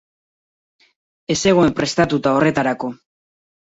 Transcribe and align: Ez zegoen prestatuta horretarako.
Ez 1.35 1.37
zegoen 1.45 1.79
prestatuta 1.83 2.37
horretarako. 2.41 2.95